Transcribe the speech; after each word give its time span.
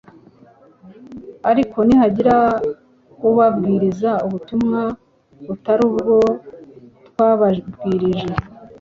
Ariko 1.49 1.77
nihagira 1.87 2.35
ubabwiriza 3.29 4.11
ubutumwa 4.25 4.81
butari 5.45 5.81
ubwo 5.89 6.15
twababwirije, 7.07 8.29